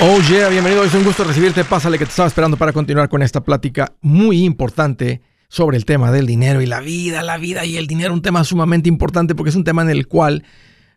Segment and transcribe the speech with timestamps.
[0.00, 0.82] Oh yeah, bienvenido.
[0.82, 1.64] Es un gusto recibirte.
[1.64, 6.10] Pásale que te estaba esperando para continuar con esta plática muy importante sobre el tema
[6.10, 8.12] del dinero y la vida, la vida y el dinero.
[8.12, 10.44] Un tema sumamente importante porque es un tema en el cual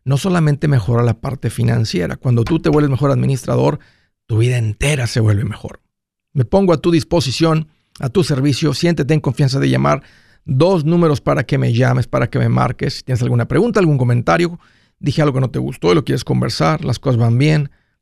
[0.06, 2.16] no solamente mejora la parte financiera.
[2.16, 3.80] Cuando tú te vuelves mejor administrador,
[4.26, 5.82] tu vida entera se vuelve mejor.
[6.34, 7.68] Me pongo a tu disposición,
[8.00, 8.74] a tu servicio.
[8.74, 10.02] Siéntete en confianza de llamar.
[10.46, 12.96] Dos números para que me llames, para que me marques.
[12.96, 14.60] Si tienes alguna pregunta, algún comentario,
[15.00, 17.70] dije algo que no te gustó y lo quieres conversar, las cosas van bien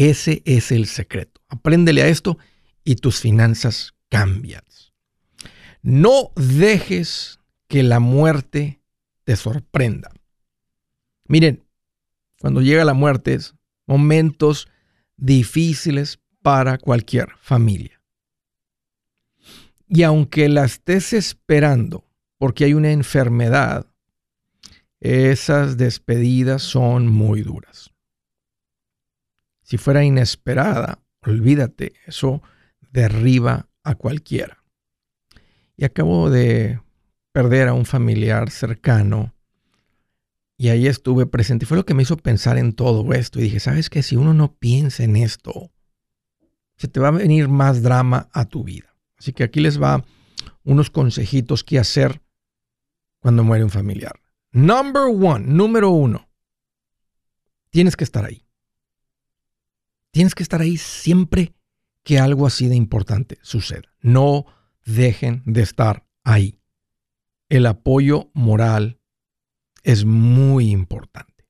[0.00, 1.42] Ese es el secreto.
[1.50, 2.38] Apréndele a esto
[2.84, 4.64] y tus finanzas cambian.
[5.82, 8.80] No dejes que la muerte
[9.24, 10.10] te sorprenda.
[11.28, 11.66] Miren,
[12.40, 13.54] cuando llega la muerte es
[13.86, 14.68] momentos
[15.18, 18.00] difíciles para cualquier familia.
[19.86, 22.06] Y aunque la estés esperando
[22.38, 23.84] porque hay una enfermedad,
[24.98, 27.90] esas despedidas son muy duras
[29.70, 32.42] si fuera inesperada, olvídate, eso
[32.90, 34.64] derriba a cualquiera.
[35.76, 36.80] Y acabo de
[37.30, 39.32] perder a un familiar cercano
[40.56, 41.66] y ahí estuve presente.
[41.66, 43.38] Fue lo que me hizo pensar en todo esto.
[43.38, 44.02] Y dije, ¿sabes qué?
[44.02, 45.70] Si uno no piensa en esto,
[46.76, 48.96] se te va a venir más drama a tu vida.
[49.20, 50.04] Así que aquí les va
[50.64, 52.20] unos consejitos que hacer
[53.20, 54.18] cuando muere un familiar.
[54.50, 56.28] Number one, número uno,
[57.70, 58.49] tienes que estar ahí.
[60.10, 61.54] Tienes que estar ahí siempre
[62.02, 63.94] que algo así de importante suceda.
[64.00, 64.46] No
[64.84, 66.60] dejen de estar ahí.
[67.48, 69.00] El apoyo moral
[69.82, 71.46] es muy importante.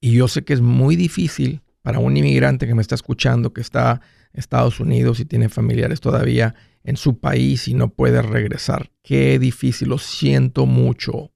[0.00, 3.60] Y yo sé que es muy difícil para un inmigrante que me está escuchando, que
[3.60, 4.00] está
[4.32, 6.54] en Estados Unidos y tiene familiares todavía
[6.84, 8.90] en su país y no puede regresar.
[9.02, 11.32] Qué difícil, lo siento mucho.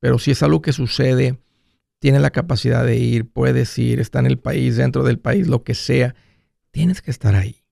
[0.00, 1.38] Pero si es algo que sucede
[1.98, 5.64] tiene la capacidad de ir, puedes ir, está en el país, dentro del país, lo
[5.64, 6.14] que sea,
[6.70, 7.64] tienes que estar ahí.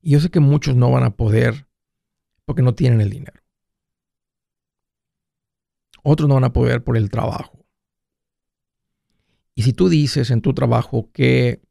[0.00, 1.68] Y yo sé que muchos no van a poder
[2.44, 3.40] porque no tienen el dinero.
[6.02, 7.64] Otros no van a poder por el trabajo.
[9.54, 11.62] Y si tú dices en tu trabajo que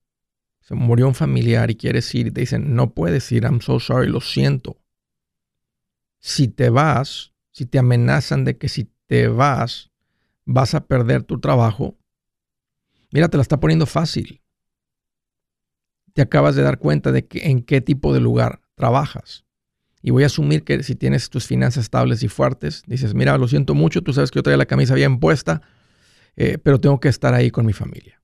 [0.62, 3.80] se murió un familiar y quieres ir y te dicen, no puedes ir, I'm so
[3.80, 4.80] sorry, lo siento.
[6.20, 9.91] Si te vas, si te amenazan de que si te vas,
[10.52, 11.98] vas a perder tu trabajo.
[13.12, 14.42] Mira, te la está poniendo fácil.
[16.14, 19.46] Te acabas de dar cuenta de que, en qué tipo de lugar trabajas.
[20.02, 23.48] Y voy a asumir que si tienes tus finanzas estables y fuertes, dices, mira, lo
[23.48, 25.62] siento mucho, tú sabes que yo traía la camisa bien puesta,
[26.36, 28.22] eh, pero tengo que estar ahí con mi familia.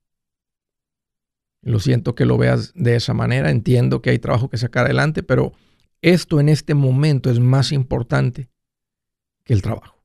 [1.61, 5.23] Lo siento que lo veas de esa manera, entiendo que hay trabajo que sacar adelante,
[5.23, 5.53] pero
[6.01, 8.49] esto en este momento es más importante
[9.43, 10.03] que el trabajo,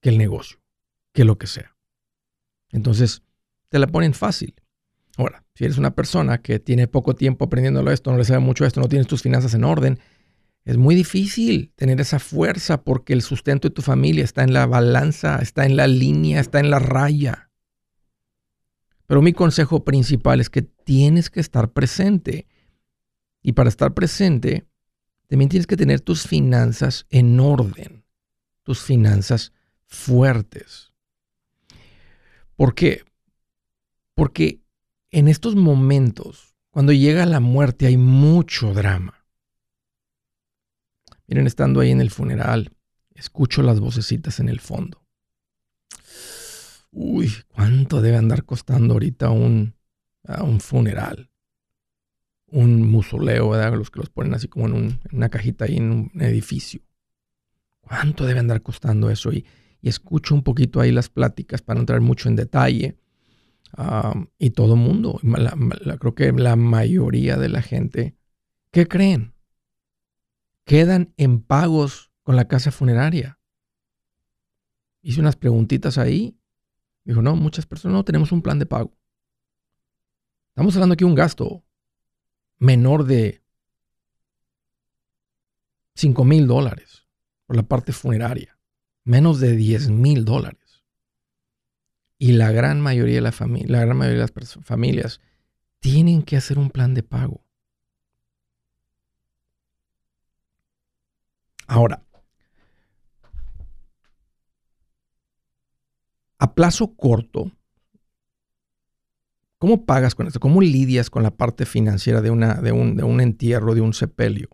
[0.00, 0.63] que el negocio
[1.14, 1.74] que lo que sea.
[2.70, 3.22] Entonces,
[3.70, 4.54] te la ponen fácil.
[5.16, 8.66] Ahora, si eres una persona que tiene poco tiempo aprendiéndolo esto, no le sabe mucho
[8.66, 10.00] esto, no tienes tus finanzas en orden,
[10.64, 14.66] es muy difícil tener esa fuerza porque el sustento de tu familia está en la
[14.66, 17.50] balanza, está en la línea, está en la raya.
[19.06, 22.48] Pero mi consejo principal es que tienes que estar presente.
[23.42, 24.66] Y para estar presente,
[25.28, 28.06] también tienes que tener tus finanzas en orden,
[28.62, 29.52] tus finanzas
[29.84, 30.93] fuertes.
[32.56, 33.04] ¿Por qué?
[34.14, 34.60] Porque
[35.10, 39.24] en estos momentos, cuando llega la muerte, hay mucho drama.
[41.26, 42.72] Miren, estando ahí en el funeral,
[43.14, 45.04] escucho las vocecitas en el fondo.
[46.90, 49.74] Uy, ¿cuánto debe andar costando ahorita un,
[50.40, 51.30] un funeral?
[52.46, 53.76] Un mausoleo, ¿verdad?
[53.76, 56.82] Los que los ponen así como en, una cajita ahí en un edificio.
[57.80, 59.32] ¿Cuánto debe andar costando eso?
[59.32, 59.44] Y,
[59.84, 62.96] y escucho un poquito ahí las pláticas para no entrar mucho en detalle.
[64.38, 65.20] y todo el mundo,
[66.00, 68.16] creo que la mayoría de la gente,
[68.70, 69.34] ¿qué creen?
[70.64, 73.38] Quedan en pagos con la casa funeraria.
[75.02, 76.38] Hice unas preguntitas ahí.
[77.04, 78.96] Dijo, no, muchas personas no tenemos un plan de pago.
[80.48, 81.62] Estamos hablando aquí de un gasto
[82.58, 83.42] menor de
[85.96, 87.06] 5 mil dólares
[87.44, 88.53] por la parte funeraria
[89.04, 90.82] menos de 10 mil dólares.
[92.18, 93.30] Y la gran mayoría de la,
[93.80, 95.20] gran mayoría de las familias
[95.80, 97.44] tienen que hacer un plan de pago.
[101.66, 102.02] Ahora,
[106.38, 107.52] a plazo corto,
[109.58, 110.40] ¿cómo pagas con esto?
[110.40, 113.94] ¿Cómo lidias con la parte financiera de, una, de, un, de un entierro, de un
[113.94, 114.48] sepelio?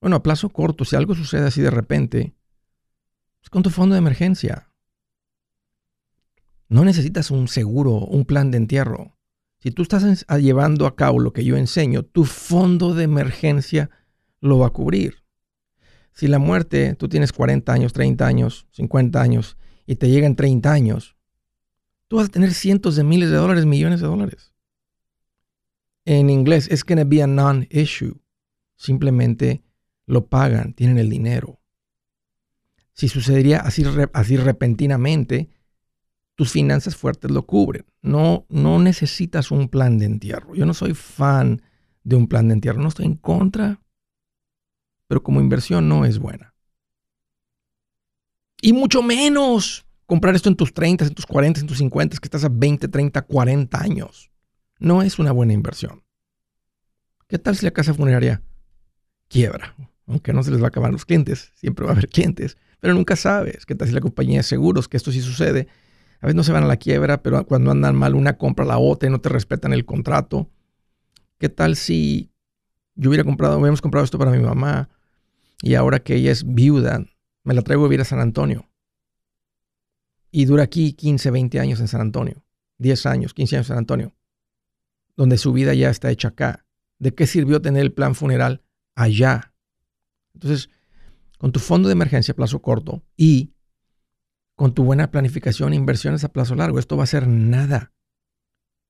[0.00, 2.35] Bueno, a plazo corto, si algo sucede así de repente,
[3.46, 4.72] es con tu fondo de emergencia.
[6.68, 9.16] No necesitas un seguro, un plan de entierro.
[9.60, 13.88] Si tú estás llevando a cabo lo que yo enseño, tu fondo de emergencia
[14.40, 15.22] lo va a cubrir.
[16.12, 19.56] Si la muerte, tú tienes 40 años, 30 años, 50 años
[19.86, 21.16] y te llegan 30 años,
[22.08, 24.52] tú vas a tener cientos de miles de dólares, millones de dólares.
[26.04, 28.20] En inglés, es to be a non-issue.
[28.74, 29.62] Simplemente
[30.04, 31.60] lo pagan, tienen el dinero.
[32.96, 33.84] Si sucedería así,
[34.14, 35.50] así repentinamente,
[36.34, 37.84] tus finanzas fuertes lo cubren.
[38.00, 40.54] No, no necesitas un plan de entierro.
[40.54, 41.60] Yo no soy fan
[42.04, 42.80] de un plan de entierro.
[42.80, 43.82] No estoy en contra,
[45.08, 46.54] pero como inversión no es buena.
[48.62, 52.26] Y mucho menos comprar esto en tus 30, en tus 40, en tus 50, que
[52.26, 54.30] estás a 20, 30, 40 años.
[54.78, 56.02] No es una buena inversión.
[57.28, 58.42] ¿Qué tal si la casa funeraria
[59.28, 59.74] quiebra?
[60.06, 62.94] Aunque no se les va a acabar los clientes, siempre va a haber clientes, pero
[62.94, 63.66] nunca sabes.
[63.66, 65.68] ¿Qué tal si la compañía de seguros, que esto sí sucede,
[66.20, 68.78] a veces no se van a la quiebra, pero cuando andan mal una compra la
[68.78, 70.50] otra y no te respetan el contrato.
[71.38, 72.30] ¿Qué tal si
[72.94, 74.88] yo hubiera comprado, hubiéramos comprado esto para mi mamá
[75.60, 77.04] y ahora que ella es viuda,
[77.44, 78.68] me la traigo a vivir a San Antonio?
[80.30, 82.42] Y dura aquí 15, 20 años en San Antonio,
[82.78, 84.14] 10 años, 15 años en San Antonio,
[85.16, 86.66] donde su vida ya está hecha acá.
[86.98, 88.62] ¿De qué sirvió tener el plan funeral
[88.94, 89.54] allá?
[90.34, 90.70] Entonces,
[91.38, 93.54] con tu fondo de emergencia a plazo corto y
[94.54, 96.78] con tu buena planificación e inversiones a plazo largo.
[96.78, 97.92] Esto va a ser nada.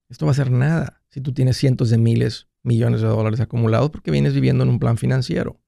[0.08, 3.90] Esto va a ser nada si tú tienes cientos de miles, millones de dólares acumulados
[3.90, 5.60] porque vienes viviendo en un plan financiero.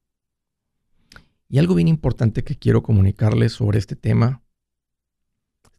[1.49, 4.43] Y algo bien importante que quiero comunicarles sobre este tema,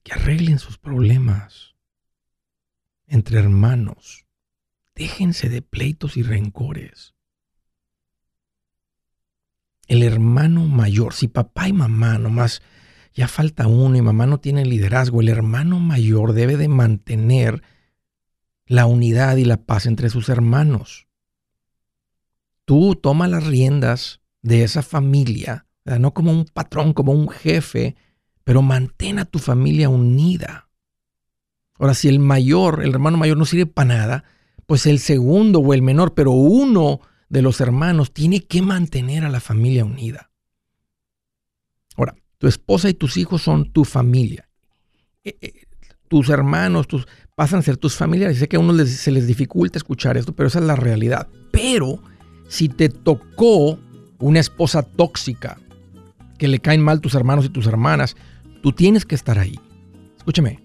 [0.03, 1.77] que arreglen sus problemas
[3.07, 4.27] entre hermanos.
[4.95, 7.15] Déjense de pleitos y rencores.
[9.91, 12.63] El hermano mayor, si papá y mamá nomás
[13.13, 15.21] ya falta uno y mamá no tiene liderazgo.
[15.21, 17.65] El hermano mayor debe de mantener
[18.67, 21.09] la unidad y la paz entre sus hermanos.
[22.67, 27.97] Tú toma las riendas de esa familia, no como un patrón, como un jefe,
[28.45, 30.69] pero mantén a tu familia unida.
[31.81, 34.25] Ahora, si el mayor, el hermano mayor no sirve para nada,
[34.67, 37.01] pues el segundo o el menor, pero uno
[37.31, 40.31] de los hermanos tiene que mantener a la familia unida.
[41.97, 44.49] Ahora, tu esposa y tus hijos son tu familia.
[45.25, 45.53] Eh, eh,
[46.09, 47.07] tus hermanos tus,
[47.37, 48.39] pasan a ser tus familiares.
[48.39, 51.29] Sé que a uno se les dificulta escuchar esto, pero esa es la realidad.
[51.53, 52.03] Pero
[52.49, 53.79] si te tocó
[54.19, 55.59] una esposa tóxica,
[56.37, 58.17] que le caen mal tus hermanos y tus hermanas,
[58.63, 59.59] tú tienes que estar ahí.
[60.17, 60.65] Escúchame,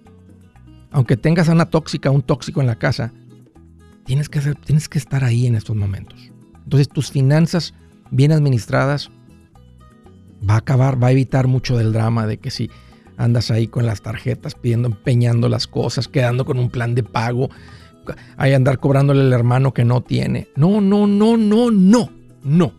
[0.89, 3.13] aunque tengas a una tóxica, un tóxico en la casa,
[4.05, 6.31] tienes que, hacer, tienes que estar ahí en estos momentos.
[6.65, 7.73] Entonces tus finanzas
[8.11, 9.09] bien administradas
[10.47, 12.69] va a acabar, va a evitar mucho del drama de que si
[13.17, 17.49] andas ahí con las tarjetas pidiendo, empeñando las cosas, quedando con un plan de pago,
[18.37, 20.49] ahí andar cobrándole al hermano que no tiene.
[20.55, 22.09] No, no, no, no, no,
[22.43, 22.73] no.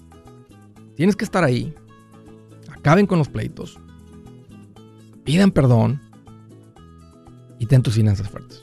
[0.94, 1.74] Tienes que estar ahí.
[2.70, 3.78] Acaben con los pleitos.
[5.24, 6.00] Pidan perdón
[7.58, 8.62] y ten tus finanzas fuertes.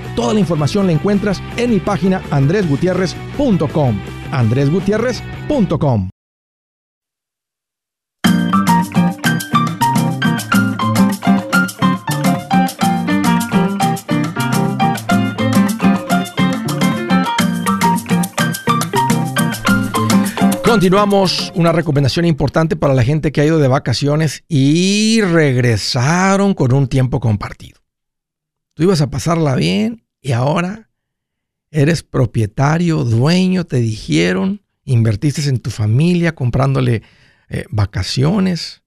[0.15, 3.99] Toda la información la encuentras en mi página andresgutierrez.com.
[4.31, 6.09] andresgutierrez.com.
[20.71, 26.71] Continuamos, una recomendación importante para la gente que ha ido de vacaciones y regresaron con
[26.73, 27.81] un tiempo compartido.
[28.73, 30.89] Tú ibas a pasarla bien y ahora
[31.71, 37.01] eres propietario, dueño, te dijeron, invertiste en tu familia comprándole
[37.49, 38.83] eh, vacaciones,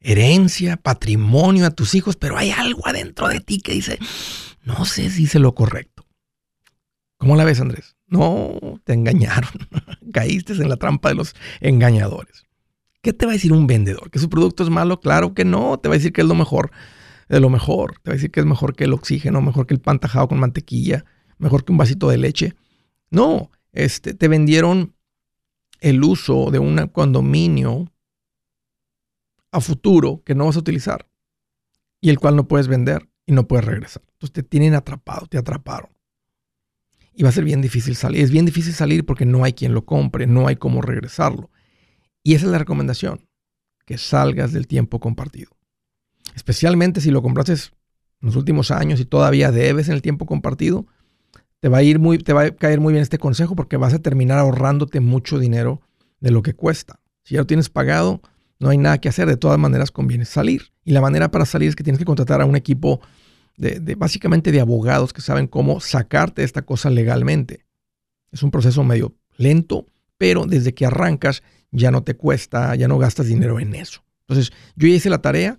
[0.00, 3.98] herencia, patrimonio a tus hijos, pero hay algo adentro de ti que dice,
[4.62, 6.06] no sé si hice lo correcto.
[7.16, 7.96] ¿Cómo la ves, Andrés?
[8.06, 9.50] No, te engañaron.
[10.12, 12.44] Caíste en la trampa de los engañadores.
[13.00, 14.10] ¿Qué te va a decir un vendedor?
[14.10, 15.00] ¿Que su producto es malo?
[15.00, 15.78] Claro que no.
[15.78, 16.72] Te va a decir que es lo mejor
[17.28, 17.98] de lo mejor.
[18.02, 20.28] Te va a decir que es mejor que el oxígeno, mejor que el pan tajado
[20.28, 21.04] con mantequilla,
[21.38, 22.54] mejor que un vasito de leche.
[23.10, 24.94] No, este, te vendieron
[25.80, 27.92] el uso de un condominio
[29.52, 31.08] a futuro que no vas a utilizar
[32.00, 34.02] y el cual no puedes vender y no puedes regresar.
[34.12, 35.90] Entonces te tienen atrapado, te atraparon.
[37.14, 38.22] Y va a ser bien difícil salir.
[38.22, 41.50] Es bien difícil salir porque no hay quien lo compre, no hay cómo regresarlo.
[42.22, 43.26] Y esa es la recomendación,
[43.86, 45.55] que salgas del tiempo compartido
[46.36, 47.58] especialmente si lo compraste en
[48.20, 50.86] los últimos años y todavía debes en el tiempo compartido,
[51.60, 53.94] te va a ir muy, te va a caer muy bien este consejo porque vas
[53.94, 55.80] a terminar ahorrándote mucho dinero
[56.20, 57.00] de lo que cuesta.
[57.24, 58.20] Si ya lo tienes pagado,
[58.60, 59.26] no hay nada que hacer.
[59.26, 60.72] De todas maneras, conviene salir.
[60.84, 63.00] Y la manera para salir es que tienes que contratar a un equipo
[63.56, 67.64] de, básicamente de abogados que saben cómo sacarte esta cosa legalmente.
[68.30, 69.86] Es un proceso medio lento,
[70.18, 74.04] pero desde que arrancas ya no te cuesta, ya no gastas dinero en eso.
[74.28, 75.58] Entonces, yo ya hice la tarea,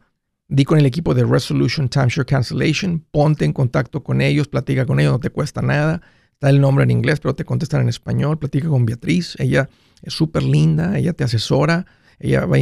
[0.50, 5.02] Di con el equipo de Resolution Timeshare Cancellation, ponte en contacto con ellos, platica con
[5.02, 6.02] ellos, no te cuesta nada.
[6.32, 8.40] Está el nombre en inglés, pero te contestan en español.
[8.40, 9.68] Platica con Beatriz, ella
[10.02, 11.86] es súper linda, ella te asesora,
[12.18, 12.60] ella va,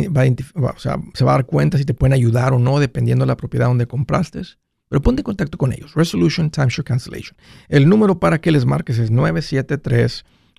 [0.74, 3.28] o sea, se va a dar cuenta si te pueden ayudar o no, dependiendo de
[3.28, 4.42] la propiedad donde compraste.
[4.90, 5.94] Pero ponte en contacto con ellos.
[5.94, 7.38] Resolution Timeshare Cancellation.
[7.70, 9.12] El número para que les marques es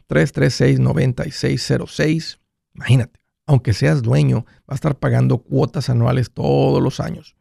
[0.08, 2.38] 973-336-9606.
[2.74, 7.36] Imagínate aunque seas dueño, va a estar pagando cuotas anuales todos los años.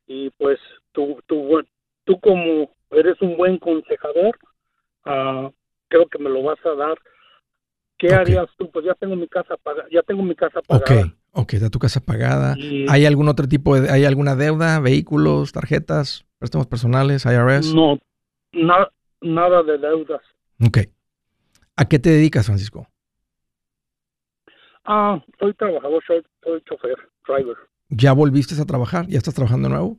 [0.06, 0.58] y pues
[0.92, 1.62] tú, tú,
[2.04, 4.38] tú como eres un buen consejador,
[5.04, 5.50] uh,
[5.88, 6.98] creo que me lo vas a dar
[8.02, 8.68] ¿Qué harías tú?
[8.68, 11.02] Pues ya tengo mi casa pagada, ya tengo mi casa pagada.
[11.02, 12.56] Ok, Ok, está tu casa pagada.
[12.88, 17.72] ¿Hay algún otro tipo de, hay alguna deuda, vehículos, tarjetas, préstamos personales, IRS?
[17.72, 17.98] No,
[19.22, 20.20] nada de deudas.
[20.60, 20.78] Ok.
[21.76, 22.88] ¿A qué te dedicas, Francisco?
[24.84, 26.22] Ah, soy trabajador, soy,
[26.68, 27.56] chofer, driver.
[27.88, 29.06] ¿Ya volviste a trabajar?
[29.06, 29.98] ¿Ya estás trabajando de nuevo?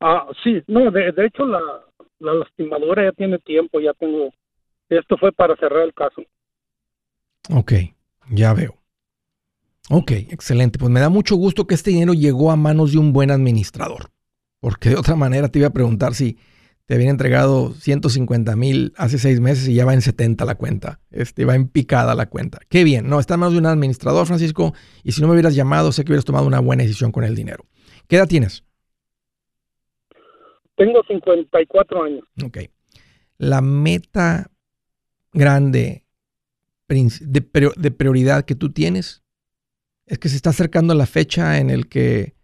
[0.00, 1.60] Ah, sí, no, de, hecho la,
[2.18, 4.30] la lastimadora ya tiene tiempo, ya tengo,
[4.88, 6.22] esto fue para cerrar el caso.
[7.50, 7.72] Ok,
[8.30, 8.76] ya veo.
[9.90, 10.78] Ok, excelente.
[10.78, 14.10] Pues me da mucho gusto que este dinero llegó a manos de un buen administrador.
[14.60, 16.38] Porque de otra manera te iba a preguntar si
[16.86, 21.00] te habían entregado 150 mil hace seis meses y ya va en 70 la cuenta.
[21.10, 22.60] Este, va en picada la cuenta.
[22.70, 23.08] Qué bien.
[23.08, 24.72] No, está en manos de un administrador, Francisco.
[25.02, 27.34] Y si no me hubieras llamado, sé que hubieras tomado una buena decisión con el
[27.34, 27.66] dinero.
[28.08, 28.64] ¿Qué edad tienes?
[30.76, 32.24] Tengo 54 años.
[32.42, 32.58] Ok.
[33.36, 34.50] La meta
[35.34, 36.06] grande
[36.88, 39.22] de prioridad que tú tienes
[40.06, 42.34] es que se está acercando la fecha en el que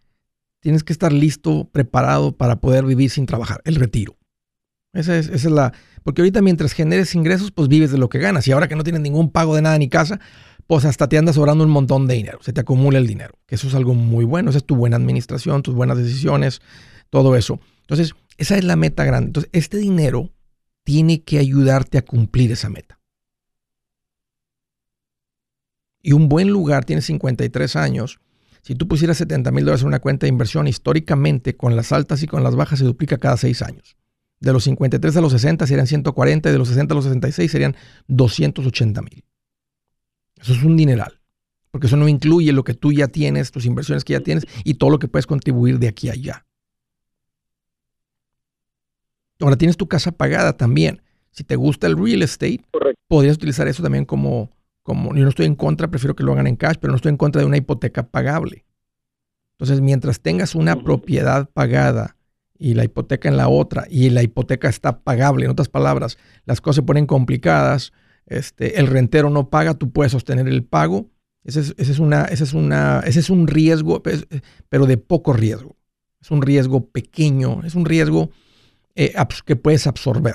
[0.60, 4.16] tienes que estar listo, preparado para poder vivir sin trabajar, el retiro.
[4.92, 5.72] Esa es, la.
[6.02, 8.48] Porque ahorita mientras generes ingresos, pues vives de lo que ganas.
[8.48, 10.18] Y ahora que no tienes ningún pago de nada ni casa,
[10.66, 12.38] pues hasta te andas sobrando un montón de dinero.
[12.42, 13.34] Se te acumula el dinero.
[13.46, 14.50] Que eso es algo muy bueno.
[14.50, 16.60] Esa es tu buena administración, tus buenas decisiones,
[17.08, 17.60] todo eso.
[17.82, 19.28] Entonces, esa es la meta grande.
[19.28, 20.32] Entonces, este dinero
[20.84, 22.98] tiene que ayudarte a cumplir esa meta.
[26.02, 28.20] Y un buen lugar, tiene 53 años.
[28.62, 32.22] Si tú pusieras 70 mil dólares en una cuenta de inversión, históricamente, con las altas
[32.22, 33.96] y con las bajas, se duplica cada seis años.
[34.40, 37.50] De los 53 a los 60 serían 140, y de los 60 a los 66
[37.50, 37.76] serían
[38.08, 39.24] 280 mil.
[40.40, 41.20] Eso es un dineral,
[41.70, 44.74] porque eso no incluye lo que tú ya tienes, tus inversiones que ya tienes y
[44.74, 46.46] todo lo que puedes contribuir de aquí a allá.
[49.40, 51.02] Ahora tienes tu casa pagada también.
[51.30, 52.60] Si te gusta el real estate,
[53.08, 54.50] podrías utilizar eso también como,
[54.82, 57.10] como, yo no estoy en contra, prefiero que lo hagan en cash, pero no estoy
[57.10, 58.64] en contra de una hipoteca pagable.
[59.52, 62.16] Entonces, mientras tengas una propiedad pagada
[62.58, 65.44] y la hipoteca en la otra y la hipoteca está pagable.
[65.44, 67.92] En otras palabras, las cosas se ponen complicadas,
[68.26, 71.10] este, el rentero no paga, tú puedes sostener el pago.
[71.42, 74.02] Ese es, una, ese es, una, ese es un riesgo,
[74.68, 75.76] pero de poco riesgo.
[76.20, 78.30] Es un riesgo pequeño, es un riesgo
[79.00, 79.14] eh,
[79.46, 80.34] que puedes absorber.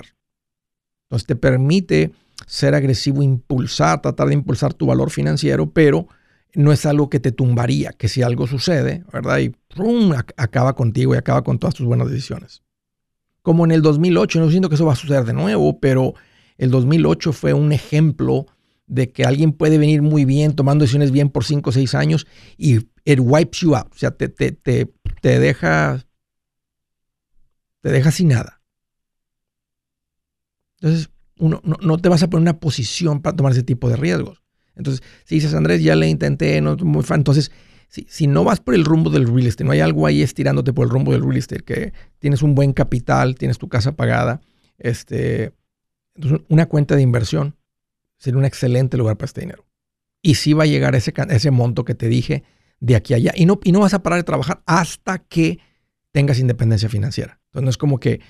[1.04, 2.10] Entonces te permite
[2.46, 6.08] ser agresivo, impulsar, tratar de impulsar tu valor financiero, pero
[6.52, 9.38] no es algo que te tumbaría, que si algo sucede, ¿verdad?
[9.38, 9.54] Y
[10.36, 12.62] acaba contigo y acaba con todas tus buenas decisiones.
[13.42, 16.14] Como en el 2008, no siento que eso va a suceder de nuevo, pero
[16.58, 18.46] el 2008 fue un ejemplo
[18.88, 22.26] de que alguien puede venir muy bien, tomando decisiones bien por 5 o 6 años
[22.58, 26.04] y it wipes you out, o sea, te, te, te, te deja
[27.80, 28.55] te deja sin nada.
[30.80, 33.96] Entonces, uno, no, te vas a poner en una posición para tomar ese tipo de
[33.96, 34.42] riesgos.
[34.74, 37.50] Entonces, si dices, Andrés, ya le intenté, no muy fan, entonces,
[37.88, 40.72] si, si no vas por el rumbo del real estate, no hay algo ahí estirándote
[40.72, 44.40] por el rumbo del real estate, que tienes un buen capital, tienes tu casa pagada,
[44.78, 45.52] este,
[46.48, 47.56] una cuenta de inversión
[48.18, 49.66] sería un excelente lugar para este dinero.
[50.22, 52.44] Y sí va a llegar ese, ese monto que te dije
[52.80, 53.32] de aquí a allá.
[53.36, 55.58] Y no, y no vas a parar de trabajar hasta que
[56.12, 57.40] tengas independencia financiera.
[57.46, 58.20] Entonces no es como que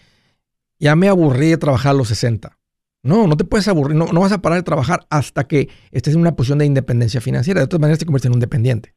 [0.79, 2.59] ya me aburrí de trabajar a los 60.
[3.03, 6.21] No, no te puedes aburrir, no, vas a parar de trabajar hasta que estés en
[6.21, 7.61] una posición de independencia financiera.
[7.61, 8.95] De todas maneras te conviertes en un dependiente.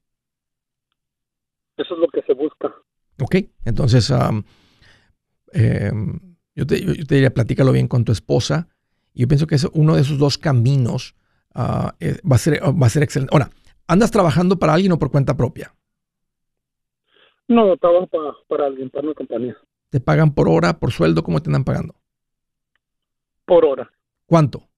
[1.78, 2.74] Eso es lo que se busca.
[3.22, 4.12] Ok, entonces
[5.54, 6.20] em,
[6.56, 8.68] yo, te, diría, platícalo bien con tu esposa.
[9.14, 11.16] Y yo pienso que es uno de esos dos caminos
[12.00, 13.34] eh, va, a ser, va a ser excelente.
[13.34, 13.52] Ahora,
[13.88, 15.74] ¿andas trabajando para alguien o por cuenta propia?
[17.48, 19.58] No, trabajo para, para alguien, para una compañía.
[19.90, 21.24] ¿Te pagan por hora, por sueldo?
[21.24, 21.96] ¿Cómo te andan pagando?
[23.46, 23.92] Por hora.
[24.26, 24.70] ¿Cuánto?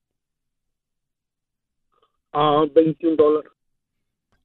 [2.31, 3.51] A 21 dólares.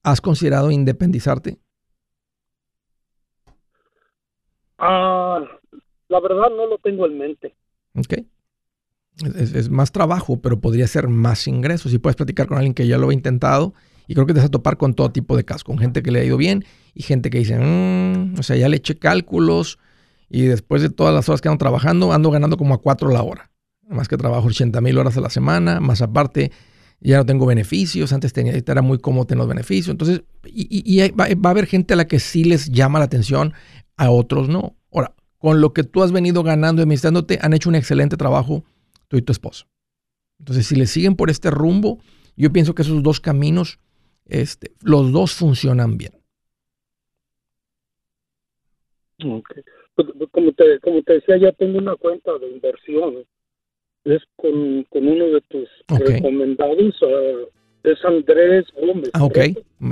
[0.02, 1.58] ¿Has considerado independizarte?
[4.78, 5.40] Ah,
[6.08, 7.54] la verdad no lo tengo en mente.
[7.94, 8.14] Ok.
[9.36, 11.92] Es, más trabajo, pero podría ser más ingresos.
[11.92, 13.72] Si puedes platicar con alguien que ya lo ha intentado,
[14.06, 16.10] y creo que te vas a topar con todo tipo de casos, con gente que
[16.10, 19.78] le ha ido bien y gente que dice, mm, o sea, ya le eché cálculos
[20.28, 23.22] y después de todas las horas que ando trabajando, ando ganando como a cuatro la
[23.22, 23.50] hora
[23.88, 26.52] más que trabajo 80 mil horas a la semana, más aparte
[27.00, 31.26] ya no tengo beneficios, antes tenía, era muy cómodo tener los beneficios, entonces, y, va,
[31.26, 33.52] a haber gente a la que sí les llama la atención,
[33.96, 34.76] a otros no.
[34.90, 38.64] Ahora, con lo que tú has venido ganando y administrándote, han hecho un excelente trabajo
[39.08, 39.66] tú y tu esposo.
[40.38, 41.98] Entonces, si le siguen por este rumbo,
[42.34, 43.78] yo pienso que esos dos caminos,
[44.24, 46.12] este, los dos funcionan bien.
[49.96, 53.24] Pues, como, te, como te decía, ya tengo una cuenta de inversión
[54.06, 56.94] es con, uno de tus recomendados.
[57.02, 57.48] Ah,
[57.82, 59.10] es Andrés Gómez.
[59.12, 59.38] Ah, ok,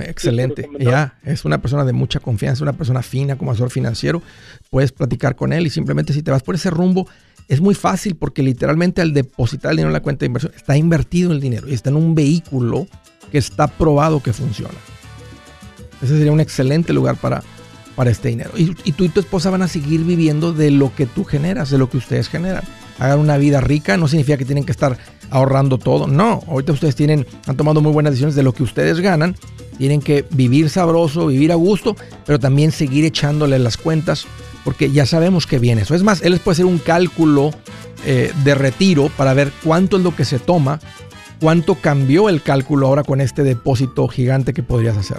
[0.02, 0.68] excelente.
[0.78, 4.22] Ya, es una persona de mucha confianza, una persona fina como asesor financiero.
[4.70, 7.06] Puedes platicar con él y simplemente si te vas por ese rumbo,
[7.48, 10.76] es muy fácil porque literalmente al depositar el dinero en la cuenta de inversión está
[10.76, 12.86] invertido el dinero y está en un vehículo
[13.30, 14.78] que está probado que funciona.
[16.02, 17.42] Ese sería un excelente lugar para,
[17.94, 18.50] para este dinero.
[18.56, 21.78] Y, tú y tu esposa van a seguir viviendo de lo que tú generas, de
[21.78, 22.64] lo que ustedes generan.
[22.98, 24.98] Hagan una vida rica, no significa que tienen que estar
[25.30, 26.06] ahorrando todo.
[26.06, 29.36] No, ahorita ustedes tienen, han tomado muy buenas decisiones de lo que ustedes ganan.
[29.78, 34.26] Tienen que vivir sabroso, vivir a gusto, pero también seguir echándole las cuentas
[34.64, 35.94] porque ya sabemos que viene eso.
[35.94, 37.50] Es más, él les puede hacer un cálculo
[38.06, 40.80] eh, de retiro para ver cuánto es lo que se toma,
[41.40, 45.18] cuánto cambió el cálculo ahora con este depósito gigante que podrías hacer.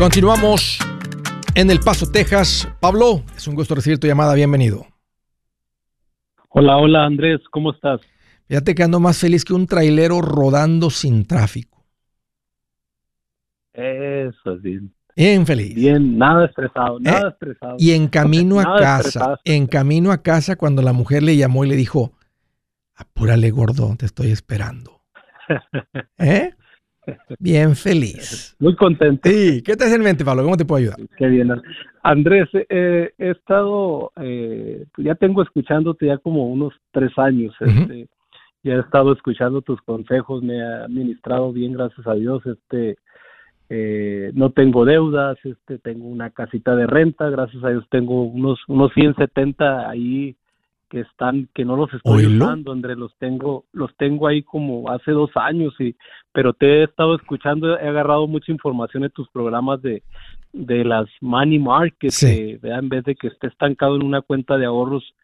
[0.00, 0.78] Continuamos
[1.54, 2.66] en El Paso, Texas.
[2.80, 4.32] Pablo, es un gusto recibir tu llamada.
[4.32, 4.86] Bienvenido.
[6.48, 8.00] Hola, hola Andrés, ¿cómo estás?
[8.48, 11.84] Fíjate que ando más feliz que un trailero rodando sin tráfico.
[13.74, 14.94] Eso es bien.
[15.14, 15.74] Bien feliz.
[15.74, 17.76] Bien, nada estresado, nada Eh, estresado.
[17.78, 19.38] Y en camino a Nada casa, estresado.
[19.44, 22.12] en camino a casa, cuando la mujer le llamó y le dijo,
[22.94, 25.02] apúrale gordo, te estoy esperando.
[26.16, 26.54] ¿Eh?
[27.38, 28.56] Bien feliz.
[28.58, 29.28] Muy contento.
[29.28, 30.44] Sí, ¿qué te hace en mente, Pablo?
[30.44, 30.98] ¿Cómo te puedo ayudar?
[31.16, 31.50] Qué bien.
[32.02, 37.54] Andrés, eh, he estado, eh, ya tengo escuchándote ya como unos tres años.
[37.60, 37.70] Ujú.
[37.70, 38.08] este,
[38.62, 42.44] ya he estado escuchando tus consejos, me ha administrado bien, gracias a Dios.
[42.46, 42.98] Este,
[43.70, 48.58] eh, no tengo deudas, este, tengo una casita de renta, gracias a Dios tengo unos,
[48.68, 50.36] unos 170 ahí
[50.90, 52.44] que están, que no los estoy Oílo.
[52.44, 55.94] usando, Andrés, los tengo, los tengo ahí como hace dos años y,
[56.32, 60.02] pero te he estado escuchando, he agarrado mucha información en tus programas de,
[60.52, 62.58] de las money markets, Sí.
[62.62, 65.14] en vez de que esté estancado en una cuenta de ahorros,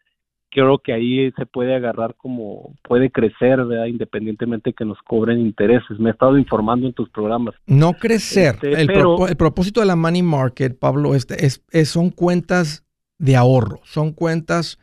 [0.49, 3.87] creo que ahí se puede agarrar como, puede crecer, ¿verdad?
[3.87, 5.99] independientemente que nos cobren intereses.
[5.99, 7.53] Me he estado informando en tus programas.
[7.67, 8.55] No crecer.
[8.55, 12.09] Este, el, pero- propo- el propósito de la money market, Pablo, este, es, es- son
[12.09, 12.85] cuentas
[13.19, 14.79] de ahorro, son cuentas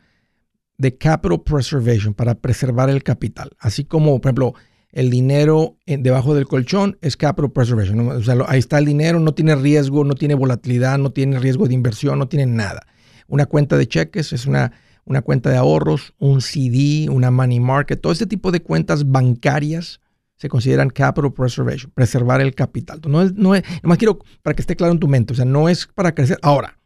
[0.77, 3.51] de capital preservation para preservar el capital.
[3.59, 4.53] Así como, por ejemplo,
[4.91, 8.07] el dinero debajo del colchón es capital preservation.
[8.09, 11.67] O sea, ahí está el dinero, no tiene riesgo, no tiene volatilidad, no tiene riesgo
[11.67, 12.87] de inversión, no tiene nada.
[13.27, 14.71] Una cuenta de cheques es una,
[15.05, 19.99] una cuenta de ahorros, un CD, una money market, todo este tipo de cuentas bancarias
[20.37, 22.99] se consideran capital preservation, preservar el capital.
[23.07, 25.45] No es, no es, nomás quiero para que esté claro en tu mente, o sea,
[25.45, 26.37] no es para crecer.
[26.41, 26.77] Ahora,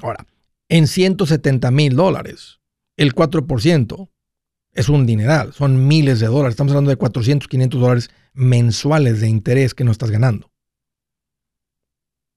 [0.00, 0.26] ahora,
[0.68, 2.60] en 170 mil dólares,
[2.96, 4.08] el 4%
[4.72, 6.50] es un dineral, son miles de dólares.
[6.54, 10.50] Estamos hablando de 400, 500 dólares mensuales de interés que no estás ganando.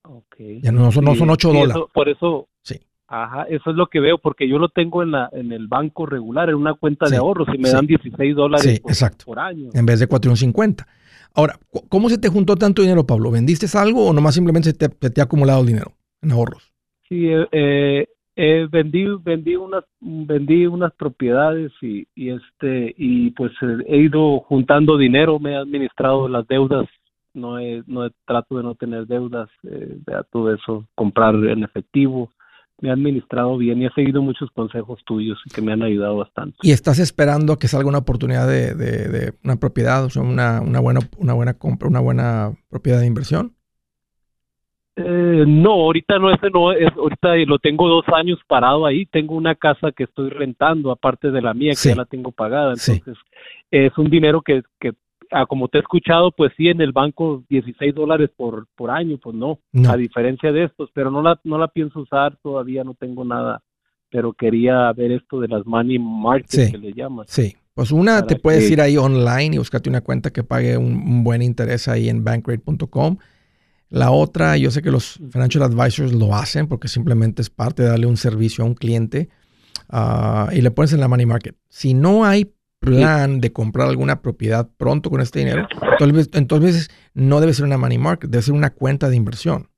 [0.03, 0.61] Okay.
[0.61, 1.75] Ya no son, no son 8 Sí, dólares.
[1.75, 2.79] eso- por eso, Sí.
[3.07, 6.05] Ajá, eso es lo que veo, porque yo lo tengo en, la, en el banco
[6.05, 9.25] regular, en una cuenta Sí, de ahorros, y me dan 16 dólares por, exacto.
[9.25, 9.69] por año.
[9.73, 10.87] en vez de 450.
[11.33, 13.29] Ahora, ¿cómo se te juntó tanto dinero, Pablo?
[13.31, 16.73] ¿Vendiste algo o nomás simplemente se te, se te ha acumulado el dinero en ahorros?
[17.07, 23.97] Sí, eh, eh, vendí, vendí unas, vendí unas propiedades y, este, y pues eh, he
[23.97, 26.87] ido juntando dinero, me he administrado las deudas,
[27.33, 29.97] no he, no he- trato de no tener deudas, eh,
[30.31, 32.29] todo eso, comprar en efectivo,
[32.81, 36.57] me he administrado bien y he seguido muchos consejos tuyos que me han ayudado bastante.
[36.61, 40.59] y estás esperando que salga una oportunidad de, de- de una propiedad, o sea, una,
[40.61, 43.53] una buena, una buena compra, una buena propiedad de inversión.
[44.97, 49.35] Eh, no, ahorita no, ese no es, ahorita lo tengo dos años parado ahí, tengo
[49.35, 51.89] una casa que estoy rentando aparte de la mía que Sí.
[51.89, 52.93] ya la tengo pagada, Sí.
[52.93, 53.17] entonces
[53.71, 54.93] es un dinero que, que
[55.31, 59.17] ah, como te he escuchado, pues sí, en el banco 16 dólares por, por año,
[59.21, 59.89] pues no, No.
[59.91, 63.61] a diferencia de estos, pero no la, no la pienso usar, todavía no tengo nada,
[64.09, 66.71] pero quería ver esto de las money market Sí.
[66.71, 67.27] que le llamas.
[67.29, 67.53] Sí.
[67.73, 70.77] Pues una, Para te puedes que- ir ahí online y buscarte una cuenta que pague
[70.77, 73.17] un, un buen interés ahí en bankrate.com.
[73.95, 77.87] La otra, yo sé que los financial advisors lo hacen porque simplemente es parte de
[77.87, 79.29] darle un servicio a un cliente
[79.87, 81.55] ah, y le pones en la money market.
[81.69, 85.65] Si no hay plan de comprar alguna propiedad pronto con este dinero,
[85.97, 89.69] entonces, entonces no debe ser una money market, debe ser una cuenta de inversión.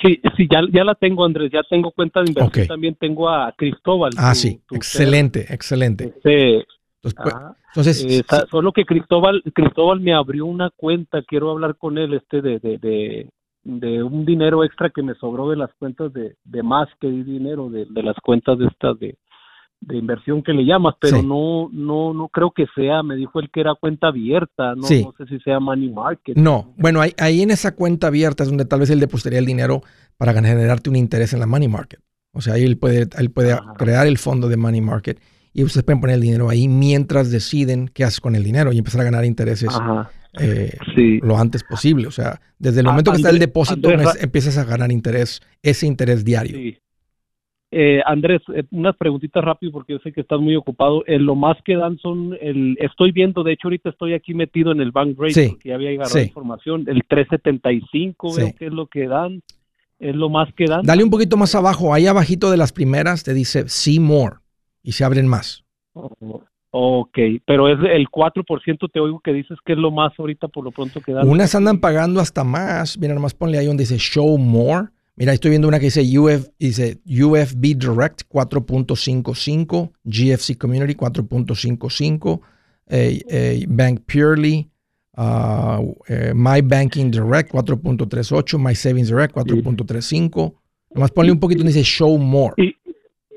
[0.00, 3.52] Sí, sí, ya, ya la tengo, Andrés, ya tengo cuenta de inversión, también tengo a
[3.58, 4.12] Cristóbal.
[4.16, 6.04] Ah, tu- sí, tu excelente, excelente.
[6.04, 6.64] este,
[7.02, 7.34] Entonces, pues,
[7.68, 12.14] entonces, Eh, sí, solo que Cristóbal, Cristóbal me abrió una cuenta, quiero hablar con él
[12.14, 13.28] este de, de, de,
[13.64, 17.22] de un dinero extra que me sobró de las cuentas de, de más que di
[17.22, 19.16] dinero de, de las cuentas de estas de,
[19.80, 21.26] de inversión que le llamas, pero Sí.
[21.26, 25.02] no, no, no creo que sea, me dijo él que era cuenta abierta, no, Sí.
[25.02, 26.36] no sé si sea money market.
[26.36, 29.46] No, bueno, ahí, ahí en esa cuenta abierta es donde tal vez él depositaría el
[29.46, 29.80] dinero
[30.18, 32.00] para generarte un interés en la money market.
[32.34, 33.72] O sea, ahí él puede, él puede Ajá.
[33.78, 35.18] crear el fondo de money market
[35.52, 38.78] y ustedes pueden poner el dinero ahí mientras deciden qué haces con el dinero y
[38.78, 39.70] empezar a ganar intereses
[40.38, 41.18] eh, sí.
[41.22, 42.06] lo antes posible.
[42.06, 45.86] O sea, desde el Ah, momento que está el depósito empiezas a ganar interés, ese
[45.86, 46.56] interés diario.
[46.56, 46.78] Sí.
[47.72, 51.04] Eh, Andrés, eh, unas preguntitas rápido porque yo sé que estás muy ocupado.
[51.06, 54.72] Eh, lo más que dan son el, estoy viendo, de hecho ahorita estoy aquí metido
[54.72, 56.26] en el bank rate Sí, porque ya había agarrado sí.
[56.26, 56.84] información.
[56.88, 58.40] El 375 Sí.
[58.42, 59.42] veo que es lo que dan,
[60.00, 60.82] es lo más que dan.
[60.82, 64.36] Dale un poquito más abajo, ahí abajito de las primeras te dice see more
[64.82, 65.64] y se abren más.
[66.72, 70.64] Ok, pero es el 4% te oigo que dices que es lo más ahorita por
[70.64, 71.28] lo pronto que dan.
[71.28, 72.96] Unas andan pagando hasta más.
[72.96, 74.88] Mira, nomás ponle ahí donde dice Show More.
[75.16, 82.40] Mira, estoy viendo una que dice, UF, dice UFB Direct 4.55, GFC Community 4.55,
[82.86, 84.70] eh, eh, Bank Purely,
[85.16, 90.54] ah, eh, My Banking Direct 4.38, My Savings Direct 4.35.
[90.94, 92.54] Nomás ponle un poquito donde dice Show More.
[92.56, 92.74] Y,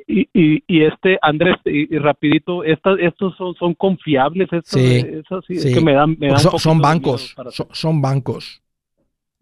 [0.07, 5.05] y, y, y este, Andrés, y, y rapidito, estas, estos son, son confiables, estas, Sí,
[5.47, 8.61] sí, es que me dan, me dan Son, bancos, son, son bancos.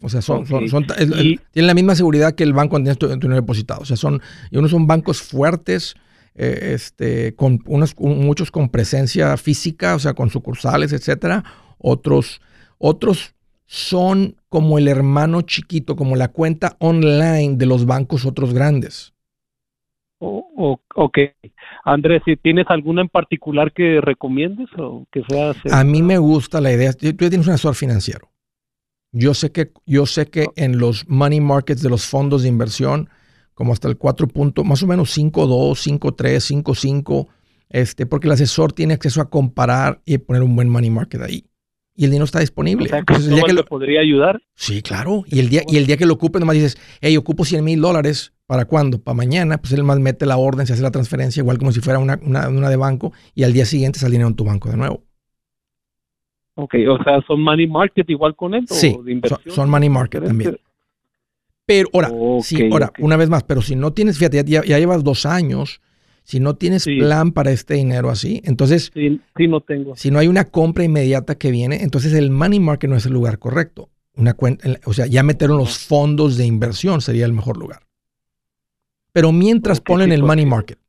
[0.01, 3.41] O sea, son, son- tienen la misma seguridad que el banco donde tienes tu, dinero
[3.41, 3.81] depositado.
[3.81, 5.95] O sea, son, y unos son bancos fuertes,
[6.33, 11.43] eh, este, con unos, muchos con presencia física, o sea, con sucursales, etcétera.
[11.77, 12.41] Otros,
[12.79, 13.35] otros
[13.67, 19.13] son como el hermano chiquito, como la cuenta online de los bancos otros grandes.
[20.23, 21.17] O- o- ok.
[21.83, 25.53] Andrés, si tienes alguna en particular que recomiendes o que sea...
[25.71, 26.93] A mí me gusta la idea.
[26.93, 28.29] Tú tienes un asesor financiero.
[29.11, 33.09] Yo sé que, yo sé que en los money markets de los fondos de inversión,
[33.55, 37.27] como hasta el 4 punto, más o menos 5.2, 5.3, 5.5,
[37.69, 41.45] este, porque el asesor tiene acceso a comparar y poner un buen money market ahí.
[41.95, 42.85] Y el dinero está disponible.
[42.85, 44.39] O sea, Entonces, el día que lo- podría ayudar.
[44.55, 45.23] sí, claro.
[45.27, 47.81] Y el, día, y el día que lo ocupe, nomás dices, hey, ocupo 100 mil
[47.81, 48.33] dólares.
[48.51, 48.99] ¿Para cuándo?
[49.01, 49.59] Para mañana.
[49.59, 52.19] Pues él más mete la orden, se hace la transferencia, igual como si fuera una,
[52.21, 55.05] una, una de banco, y al día siguiente sale dinero en tu banco de nuevo.
[56.55, 58.73] Ok, o sea, son money market igual con esto.
[58.75, 59.55] Sí, de son, inversión.
[59.55, 60.57] son money market también.
[61.65, 62.11] Pero ahora,
[62.41, 65.79] sí, ahora, una vez más, pero si no tienes, fíjate, ya, ya llevas dos años,
[66.23, 66.97] si no tienes Sí.
[66.99, 69.95] plan para este dinero así, entonces, Sí, sí, no tengo.
[69.95, 73.13] si no hay una compra inmediata que viene, entonces el money market no es el
[73.13, 73.91] lugar correcto.
[74.13, 77.83] Una cuenta, o sea, ya meter en los fondos de inversión sería el mejor lugar.
[79.13, 80.79] Pero mientras ponen el money market,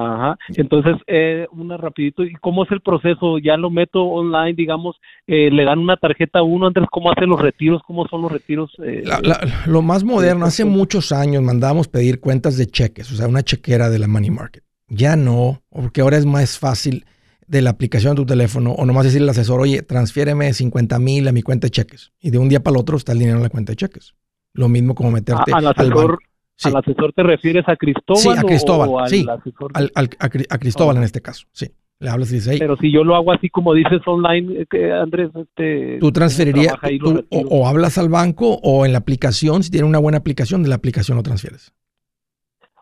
[0.00, 0.38] Ajá.
[0.54, 2.22] Entonces, eh, una rapidito.
[2.22, 3.38] ¿Y cómo es el proceso?
[3.38, 4.94] Ya lo meto online, digamos,
[5.26, 7.82] eh, le dan una tarjeta a uno, Andrés, ¿cómo hacen los retiros?
[7.84, 8.70] ¿Cómo son los retiros?
[8.86, 13.16] Eh, La- la- lo más moderno, hace muchos años mandábamos pedir cuentas de cheques, o
[13.16, 14.62] sea, una chequera de la money market.
[14.86, 17.04] Ya no, porque ahora es más fácil
[17.48, 21.26] de la aplicación de tu teléfono o nomás decirle al asesor, oye, transfiéreme 50 mil
[21.26, 22.12] a mi cuenta de cheques.
[22.20, 24.14] Y de un día para el otro está el dinero en la cuenta de cheques.
[24.52, 26.18] Lo mismo como meterte a- al al asesor, banco.
[26.60, 28.20] Sí, ¿Al asesor te refieres a Cristóbal?
[28.20, 29.24] Sí, a Cristóbal, o al sí.
[29.30, 29.70] asesor?
[29.74, 30.98] al- al- a, Cri- a Cristóbal Oh.
[30.98, 31.68] en este caso, sí.
[32.00, 34.92] Le hablas y dices, hey, Pero si yo lo hago así como dices online, eh,
[34.92, 39.62] Andrés, este, tú ¿cómo transferirías, tú- o, o hablas al banco o en la aplicación,
[39.62, 41.72] si tiene una buena aplicación, de la aplicación lo transfieres.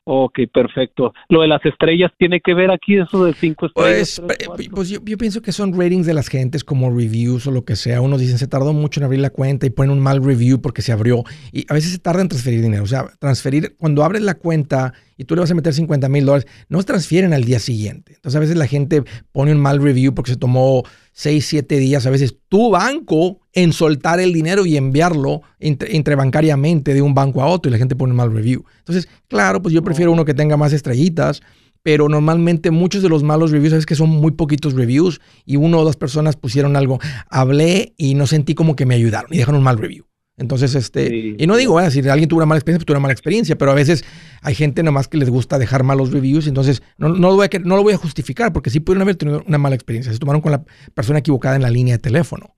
[0.08, 1.12] Ok, perfecto.
[1.28, 4.20] Lo de las estrellas tiene que ver aquí, eso de cinco estrellas.
[4.24, 4.64] Pues, tres, cuatro?
[4.72, 7.74] pues yo, yo pienso que son ratings de las gentes como reviews o lo que
[7.74, 8.00] sea.
[8.00, 10.80] Unos dicen se tardó mucho en abrir la cuenta y ponen un mal review porque
[10.80, 11.24] se abrió.
[11.50, 12.84] Y a veces se tarda en transferir dinero.
[12.84, 16.24] O sea, transferir, cuando abres la cuenta y tú le vas a meter 50 mil
[16.24, 18.12] dólares, no se transfieren al día siguiente.
[18.14, 20.84] Entonces a veces la gente pone un mal review porque se tomó
[21.16, 22.04] 6, 7 días.
[22.06, 27.42] A veces tu banco en soltar el dinero y enviarlo entre, entrebancariamente de un banco
[27.42, 28.64] a otro y la gente pone mal review.
[28.78, 31.42] Entonces, claro, pues yo prefiero uno que tenga más estrellitas
[31.82, 35.78] pero normalmente muchos de los malos reviews es que son muy poquitos reviews y uno
[35.78, 36.98] o dos personas pusieron algo.
[37.30, 40.04] Hablé y no sentí como que me ayudaron y dejaron un mal review.
[40.38, 43.12] Entonces, este, y no digo, si alguien tuvo una mala experiencia, pues tuvo una mala
[43.12, 44.04] experiencia, pero a veces
[44.42, 47.58] hay gente nomás que les gusta dejar malos reviews, entonces no, no, lo voy a,
[47.60, 50.42] no lo voy a justificar, porque sí pudieron haber tenido una mala experiencia, se tomaron
[50.42, 52.54] con la persona equivocada en la línea de teléfono.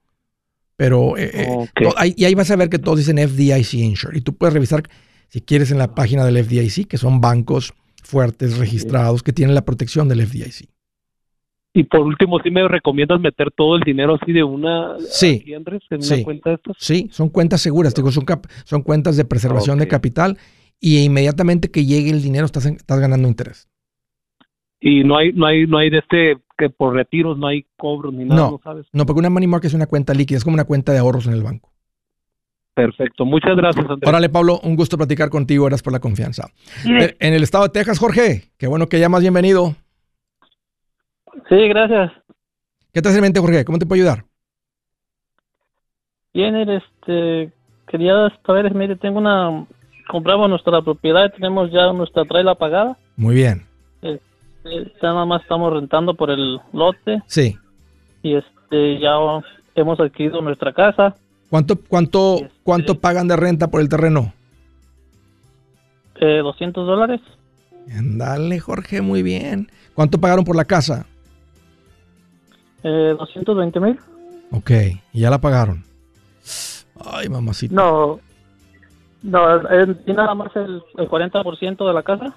[0.75, 4.37] Pero, eh, eh, y ahí vas a ver que todos dicen FDIC Insure, y tú
[4.37, 4.83] puedes revisar,
[5.29, 9.65] si quieres, en la página del FDIC, que son bancos fuertes, registrados, que tienen la
[9.65, 10.69] protección del FDIC.
[11.79, 15.63] Y por último, ¿sí me recomiendas meter todo el dinero así de una, sí, en
[15.65, 16.77] una cuenta de estos?
[16.81, 18.25] Sí, son cuentas seguras, digo, son,
[18.65, 20.39] son cuentas de preservación de capital
[20.81, 23.69] y inmediatamente que llegue el dinero estás, estás ganando interés.
[24.81, 28.13] Y no hay, no hay, no hay de este que por retiros no hay cobros
[28.13, 28.87] ni nada, no, sabes?
[28.93, 31.29] No, porque una money market es una cuenta líquida, es como una cuenta de ahorros
[31.29, 31.71] en el banco.
[32.75, 34.09] Perfecto, muchas gracias, Andrés.
[34.09, 36.49] Órale, Pablo, un gusto platicar contigo, gracias por la confianza.
[36.85, 39.77] Eh, en el estado de Texas, Jorge, qué bueno que llamas, bienvenido.
[41.49, 42.13] Sí, gracias.
[42.93, 43.65] ¿Qué te hace en mente, Jorge?
[43.65, 44.25] ¿Cómo te puedo ayudar?
[46.35, 47.53] Bien, este,
[47.87, 49.67] quería saber, mire, tengo una,
[50.09, 52.97] compramos nuestra propiedad, tenemos ya nuestra trailer pagada.
[53.17, 53.67] Muy bien.
[54.03, 57.23] Este, nada más estamos rentando por el lote.
[57.27, 57.57] Sí.
[58.23, 59.13] Y este, ya
[59.75, 61.15] hemos adquirido nuestra casa.
[61.51, 64.33] ¿Cuánto, cuánto, este, cuánto pagan de renta por el terreno?
[66.21, 67.21] Eh, 200 dólares.
[67.87, 69.71] Dale, Jorge, muy bien.
[69.95, 71.07] ¿Cuánto pagaron por la casa?
[72.83, 73.99] Eh, 220 mil.
[74.51, 74.71] Ok,
[75.13, 75.85] y ya la pagaron.
[77.05, 77.75] Ay, mamacita.
[77.75, 78.21] No,
[79.23, 79.61] no,
[80.07, 82.35] ¿y nada más el, el 40% de la casa?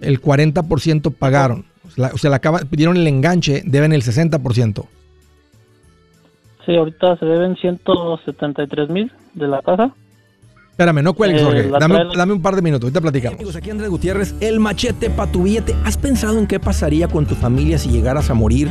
[0.00, 1.64] El 40% pagaron.
[2.12, 4.86] O sea, la acaba, pidieron el enganche, deben el 60%.
[6.66, 9.94] Sí, ahorita se deben 173 mil de la casa.
[10.70, 12.16] Espérame, no cuelgues, eh, Jorge.
[12.16, 13.38] dame, un par de minutos, ahorita platicamos.
[13.38, 15.74] Amigos, aquí Andrés Gutiérrez, el machete para tu billete.
[15.84, 18.70] ¿Has pensado en qué pasaría con tu familia si llegaras a morir?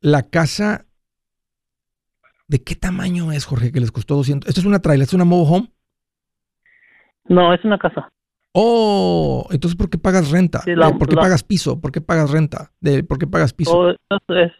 [0.00, 0.86] la casa
[2.46, 4.48] ¿De qué tamaño es, Jorge, que les costó 200?
[4.48, 5.06] ¿Esto es una trailer?
[5.06, 5.72] ¿Es una mobile home?
[7.26, 8.08] No, es una casa.
[8.52, 10.62] Oh, entonces ¿por qué pagas renta?
[10.66, 11.80] Eh, ¿Por qué pagas piso?
[11.80, 12.70] ¿Por qué pagas renta?
[12.80, 13.76] ¿De, ¿Por qué pagas piso?
[13.76, 13.90] Oh,
[14.34, 14.52] es,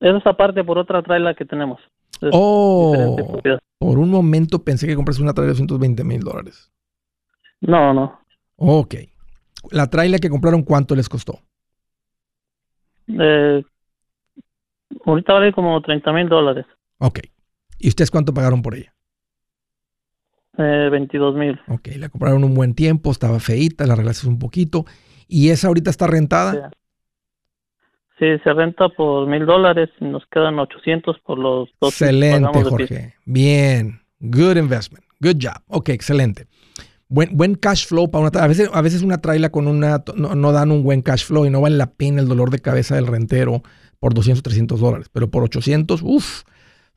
[0.00, 1.78] esa parte por otra trailer que tenemos.
[2.20, 3.16] de Oh,
[3.78, 6.72] por un momento pensé que compraste una trailer de 220 mil dólares.
[7.60, 8.20] No, no.
[8.56, 8.94] Ok.
[9.70, 11.40] La trailer que compraron, ¿cuánto les costó?
[13.08, 13.62] Eh,
[15.04, 16.64] ahorita vale como 30 mil dólares.
[16.98, 17.20] Ok.
[17.78, 18.94] ¿Y ustedes cuánto pagaron por ella?
[20.58, 21.60] Eh, 22 mil.
[21.68, 24.86] Ok, la compraron un buen tiempo, estaba feíta, la arreglaste un poquito.
[25.28, 26.70] ¿Y esa ahorita está rentada?
[28.18, 31.90] Sí, se renta por mil dólares y nos quedan 800 por los dos.
[31.90, 32.64] Excelente.
[32.64, 33.14] Jorge.
[33.26, 34.00] Bien.
[34.20, 35.04] Good investment.
[35.20, 35.62] Good job.
[35.68, 36.46] Ok, excelente.
[37.08, 40.34] Buen, buen cash flow para una a veces A veces una trailer con una no,
[40.34, 42.96] no dan un buen cash flow y no vale la pena el dolor de cabeza
[42.96, 43.62] del rentero
[44.00, 45.10] por 200, 300 dólares.
[45.12, 46.42] Pero por 800, uff,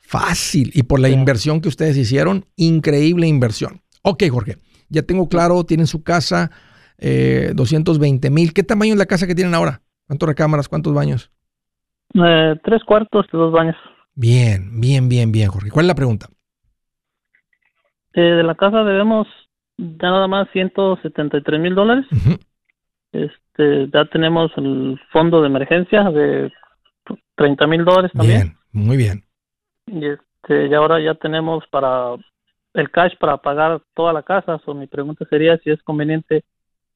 [0.10, 0.72] fácil.
[0.74, 1.14] Y por la Sí.
[1.14, 3.82] inversión que ustedes hicieron, increíble inversión.
[4.02, 4.58] Ok, Jorge.
[4.90, 6.50] Ya tengo claro, tienen su casa,
[6.98, 8.54] eh, 220 mil.
[8.54, 9.82] ¿Qué tamaño es la casa que tienen ahora?
[10.08, 10.68] ¿Cuántas recámaras?
[10.68, 11.32] ¿Cuántos baños?
[12.16, 13.76] Eh, tres cuartos y dos baños.
[14.16, 15.70] Bien, bien, bien, bien, Jorge.
[15.70, 16.28] ¿Cuál es la pregunta?
[18.14, 19.28] Eh, de la casa debemos
[19.78, 22.06] ya nada más 173 mil dólares.
[23.12, 26.52] Este, ya tenemos el fondo de emergencia de
[27.36, 28.40] 30 mil dólares también.
[28.42, 29.24] Bien, muy bien.
[29.92, 32.16] Y este, y ahora ya tenemos para
[32.74, 34.60] el cash para pagar toda la casa.
[34.66, 36.44] So, mi pregunta sería si es conveniente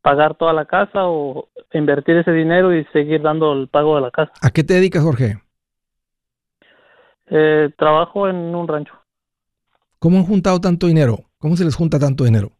[0.01, 4.11] pagar toda la casa o invertir ese dinero y seguir dando el pago de la
[4.11, 4.31] casa.
[4.41, 5.37] ¿A qué te dedicas, Jorge?
[7.27, 8.93] Eh, trabajo en un rancho.
[9.99, 11.19] ¿Cómo han juntado tanto dinero?
[11.37, 12.51] ¿Cómo se les junta tanto dinero?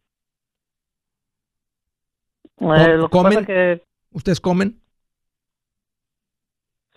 [2.60, 3.32] Eh, lo que comen?
[3.34, 3.82] pasa es que
[4.12, 4.80] ¿Ustedes comen?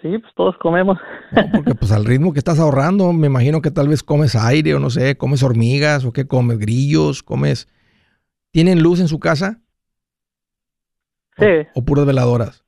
[0.01, 0.97] Sí, pues todos comemos.
[1.29, 4.75] No, porque pues al ritmo que estás ahorrando, me imagino que tal vez comes aire
[4.75, 7.67] o no sé, comes hormigas o qué comes, grillos, comes...
[8.51, 9.61] ¿Tienen luz en su casa
[11.39, 12.63] Sí, o puras veladoras?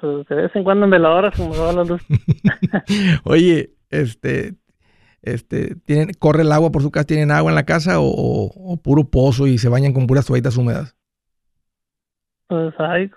[0.00, 2.02] pues, de vez en cuando en veladoras como se va la luz.
[3.24, 4.56] Oye, este,
[5.22, 7.06] este, ¿tienen, ¿corre el agua por su casa?
[7.06, 10.26] ¿Tienen agua en la casa o, o- o puro pozo y se bañan con puras
[10.26, 10.96] toallitas húmedas?
[12.48, 13.08] Pues ahí,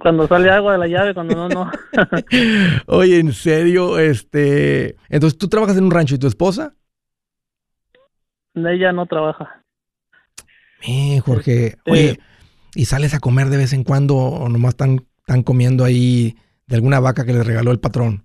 [0.00, 1.70] cuando sale agua de la llave, cuando no, no.
[2.86, 6.74] Oye, en serio, este, entonces tú trabajas en un rancho y tu esposa?
[8.54, 9.62] Ella no trabaja.
[10.86, 11.90] Eh, Jorge, Sí.
[11.90, 12.18] oye,
[12.74, 16.36] ¿y sales a comer de vez en cuando o nomás están, están comiendo ahí
[16.66, 18.24] de alguna vaca que les regaló el patrón?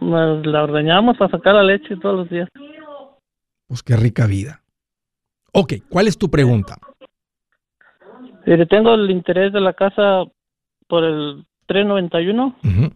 [0.00, 2.48] Nos la ordeñamos para sacar la leche todos los días.
[3.66, 4.62] Pues qué rica vida.
[5.52, 6.76] Ok, ¿cuál es tu pregunta?
[8.46, 10.24] Mire, tengo el interés de la casa
[10.92, 12.90] por el 391 Ujú,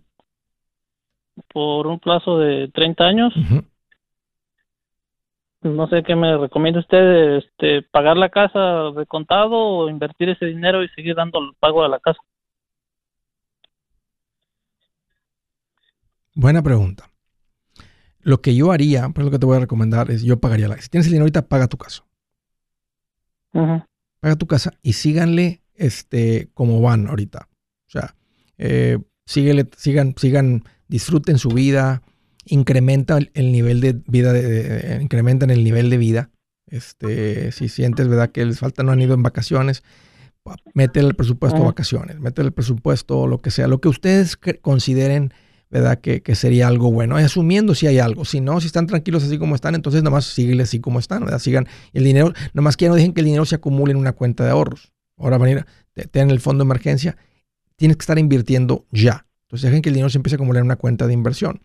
[1.49, 3.33] por un plazo de 30 años.
[5.63, 10.45] No sé qué me recomienda usted, este, pagar la casa de contado o invertir ese
[10.45, 12.19] dinero y seguir dando el pago de la casa.
[16.35, 17.09] Buena pregunta.
[18.21, 20.77] Lo que yo haría, pues lo que te voy a recomendar es, yo pagaría la...
[20.77, 22.05] Si tienes el dinero ahorita, paga tu casa.
[24.21, 27.49] Paga tu casa y síganle este, como van ahorita.
[27.87, 28.15] O sea,
[28.59, 32.03] eh, síguele- sigan, sigan, disfruten su vida,
[32.45, 36.31] incrementa el, el nivel de vida, de, de- incrementan el nivel de vida.
[36.69, 38.31] Este, si sientes, ¿verdad?
[38.31, 39.85] Que les falta, no han ido en vacaciones,
[40.75, 45.33] métele el presupuesto a vacaciones, métele el presupuesto, lo que sea, lo que ustedes consideren,
[45.71, 46.01] ¿verdad?
[46.01, 48.25] Que, que sería algo bueno, y asumiendo si hay algo.
[48.25, 51.25] Si no, si están tranquilos así como están, entonces nada más síguele así como están,
[51.25, 51.39] ¿verdad?
[51.39, 53.99] Sigan el dinero, nada más que ya no dejen que el dinero se acumule en
[53.99, 54.93] una cuenta de ahorros.
[55.17, 57.17] Ahora van a ir, el fondo de emergencia,
[57.77, 59.27] tienes que estar invirtiendo ya.
[59.47, 61.63] Entonces dejen que el dinero se empiece a acumular en una cuenta de inversión.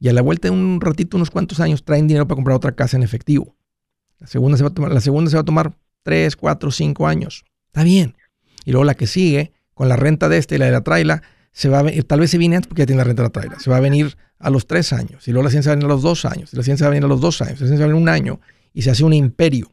[0.00, 2.72] Y a la vuelta de un ratito, unos cuantos años, traen dinero para comprar otra
[2.72, 3.56] casa en efectivo.
[4.18, 7.06] La segunda se va a tomar, la segunda se va a tomar 3, 4, 5
[7.06, 7.44] años.
[7.66, 8.16] Está bien.
[8.64, 11.22] Y luego la que sigue, con la renta de este y la de la traila,
[11.52, 13.28] se va a venir, tal vez se viene antes porque ya tiene la renta de
[13.28, 13.58] la traila.
[13.60, 15.26] Se va a venir a los 3 años.
[15.28, 16.52] Y luego la ciencia va a venir a los 2 años.
[16.52, 17.60] Y la ciencia va a venir a los 2 años.
[17.60, 18.40] La ciencia va a venir un año.
[18.72, 19.72] Y se hace un imperio.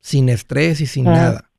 [0.00, 1.12] Sin estrés y sin Ah.
[1.12, 1.50] nada.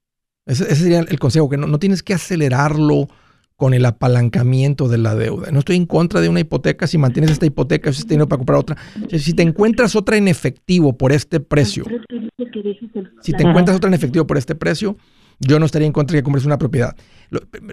[0.45, 3.07] Ese, ese sería el consejo, que no, no tienes que acelerarlo
[3.55, 5.51] con el apalancamiento de la deuda.
[5.51, 8.57] No estoy en contra de una hipoteca si mantienes esta hipoteca, si tienes para comprar
[8.59, 8.77] otra.
[9.19, 11.83] Si- te encuentras otra en efectivo por este precio,
[13.21, 14.97] si te encuentras otra en efectivo por este precio,
[15.39, 16.95] yo no estaría en contra de que compres una propiedad.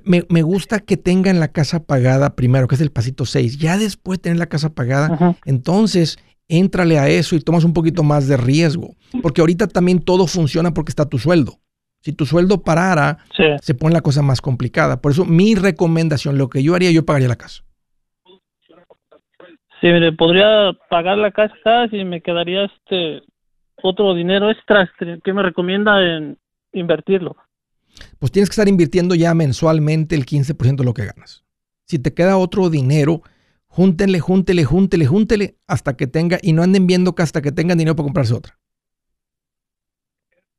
[0.04, 3.58] Me, me gusta que tengan la casa pagada primero, que es el pasito 6.
[3.58, 6.18] Ya después de tener la casa pagada, entonces
[6.48, 8.96] éntrale a eso y tomas un poquito más de riesgo.
[9.22, 11.58] Porque ahorita también todo funciona porque está tu sueldo.
[12.00, 13.44] Si tu sueldo parara, Sí.
[13.60, 15.00] se pone la cosa más complicada.
[15.00, 17.62] Por eso mi recomendación, lo que yo haría, yo pagaría la casa.
[19.80, 23.22] Sí, mire, podría pagar la casa y me quedaría este
[23.82, 24.82] otro dinero extra.
[24.82, 26.36] este, ¿Qué me recomienda en
[26.72, 27.36] invertirlo?
[28.18, 31.44] Pues tienes que estar invirtiendo ya mensualmente el 15% de lo que ganas.
[31.86, 33.22] Si te queda otro dinero,
[33.66, 37.78] júntenle, júntele, júntele, júntele hasta que tenga, y no anden viendo que hasta que tengan
[37.78, 38.58] dinero para comprarse otra.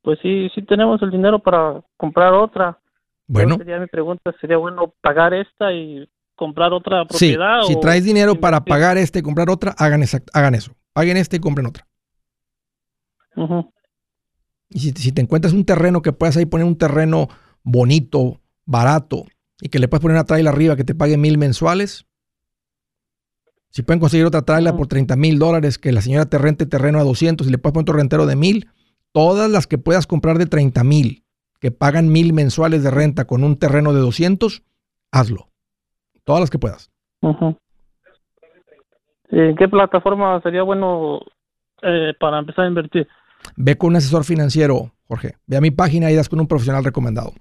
[0.02, 2.80] Pues sí, sí tenemos el dinero para comprar otra.
[3.28, 3.58] Bueno.
[3.58, 7.62] Sería mi pregunta, ¿sería bueno pagar esta y comprar otra Sí, propiedad?
[7.68, 10.74] si o traes dinero para pagar este y comprar otra, hagan, exact- hagan eso.
[10.94, 11.88] Paguen este y compren otra.
[14.70, 17.28] Y si, si te encuentras un terreno que puedas ahí poner un terreno
[17.64, 19.26] bonito, barato,
[19.62, 22.06] y que le puedes poner una trailer arriba que te pague mil mensuales,
[23.70, 24.80] si pueden conseguir otra trailer Ujú.
[24.80, 27.74] por 30 mil dólares, que la señora te rente terreno a 200 y le puedes
[27.74, 28.70] poner otro rentero de mil,
[29.12, 31.24] todas las que puedas comprar de 30 mil,
[31.60, 34.64] que pagan mil mensuales de renta con un terreno de 200,
[35.12, 35.50] hazlo.
[36.24, 36.92] Todas las que puedas.
[39.30, 41.20] ¿En qué plataforma sería bueno
[41.82, 43.08] eh, para empezar a invertir?
[43.56, 45.36] Ve con un asesor financiero, Jorge.
[45.48, 47.34] Ve a mi página y das con un profesional recomendado.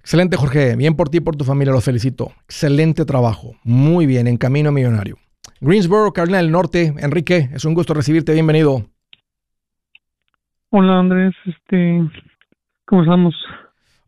[0.00, 0.76] Excelente, Jorge.
[0.76, 1.72] Bien por ti y por tu familia.
[1.72, 2.32] Los felicito.
[2.44, 3.52] Excelente trabajo.
[3.64, 4.26] Muy bien.
[4.26, 5.16] En camino a millonario.
[5.60, 6.94] Greensboro, Carolina del Norte.
[6.98, 8.32] Enrique, es un gusto recibirte.
[8.32, 8.84] Bienvenido.
[10.76, 12.02] Hola Andrés, este,
[12.84, 13.32] ¿cómo estamos?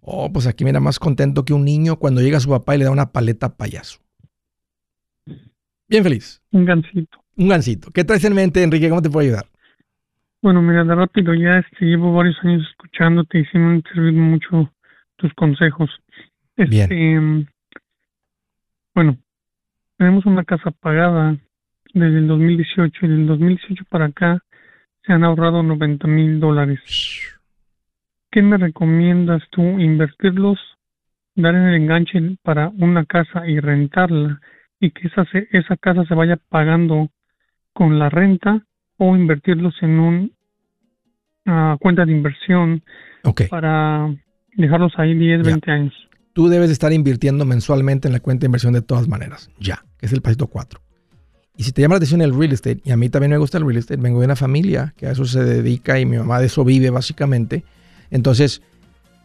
[0.01, 2.87] Oh, pues aquí mira más contento que un niño cuando llega su papá y le
[2.87, 4.01] da una paleta payaso.
[5.89, 6.43] Bien feliz.
[6.51, 7.19] Un gancito.
[7.37, 7.93] Un gancito.
[7.93, 8.89] ¿Qué traes en mente, Enrique?
[8.89, 9.47] ¿Cómo te puedo ayudar?
[10.43, 14.21] Bueno, mira, de rápido ya este, llevo varios años escuchándote y sí me han servido
[14.21, 14.73] mucho
[15.15, 15.89] tus consejos.
[16.57, 17.47] Este, mm,
[18.93, 19.19] Bueno,
[19.99, 21.37] tenemos una casa pagada
[21.95, 24.43] desde el 2018 y del 2018 para acá
[25.07, 26.81] se han ahorrado 90 mil dólares.
[28.31, 29.63] ¿Qué me recomiendas tú?
[29.63, 30.59] ¿Invertirlos,
[31.35, 34.41] dar en el enganche para una casa y rentarla
[34.81, 37.09] y que esa, se- esa casa se vaya pagando
[37.73, 38.63] con la renta
[38.99, 40.33] o invertirlos en un
[41.47, 42.83] ah, cuenta de inversión
[43.25, 43.43] Ok.
[43.49, 44.15] para
[44.57, 45.51] dejarlos ahí 10, Ya.
[45.53, 45.95] 20 años?
[46.33, 49.51] Tú debes de estar invirtiendo mensualmente en la cuenta de inversión de todas maneras.
[49.59, 50.81] Ya, que es el pasito 4.
[51.57, 53.59] Y si te llama la atención el real estate, y a mí también me gusta
[53.59, 56.39] el real estate, vengo de una familia que a eso se dedica y mi mamá
[56.39, 57.65] de eso vive básicamente.
[58.11, 58.61] Entonces,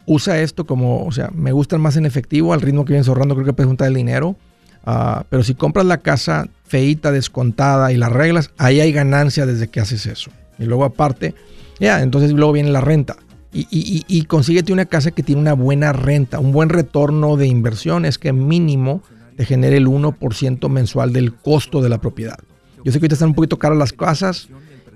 [0.06, 3.36] usa esto como, o sea, me gustan más en efectivo, al ritmo que vienes ahorrando,
[3.36, 4.38] creo que puedes juntar el dinero.
[4.86, 9.68] Ah, pero si compras la casa feita, descontada y las reglas, ahí hay ganancia desde
[9.68, 10.32] que haces eso.
[10.58, 11.36] Y luego aparte,
[11.80, 13.18] ya, entonces luego viene la renta.
[13.54, 17.48] Y, y, y consíguete una casa que tiene una buena renta, un buen retorno de
[17.48, 19.04] inversión es que mínimo
[19.42, 22.38] te genere el 1% mensual del costo de la propiedad.
[22.86, 24.50] Yo sé que ahorita están un poquito caras las casas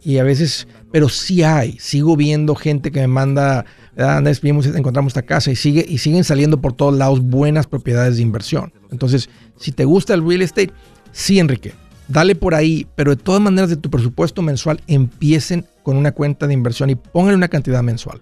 [0.04, 1.80] y a veces, pero sí hay.
[1.80, 3.66] Sigo viendo gente que me manda,
[3.98, 7.66] "Ah, Andrés, vimos, encontramos esta casa y sigue y siguen saliendo por todos lados buenas
[7.66, 8.72] propiedades de inversión.
[8.92, 10.70] Entonces, si te gusta el real estate,
[11.12, 11.74] sí, Enrique,
[12.08, 16.46] dale por ahí, pero de todas maneras de tu presupuesto mensual empiecen con una cuenta
[16.46, 18.22] de inversión y pónganle una cantidad mensual.